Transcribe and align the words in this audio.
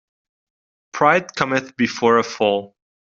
Pride 0.93 1.35
cometh 1.35 1.77
before 1.77 2.17
a 2.17 2.23
fall. 2.23 2.75